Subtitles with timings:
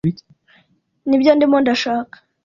[1.07, 2.15] Nibyo ndimo ndashaka.